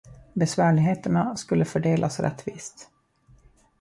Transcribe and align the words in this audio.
Besvärligheterna 0.33 1.35
skulle 1.35 1.65
fördelas 1.65 2.19
rättvist. 2.19 2.89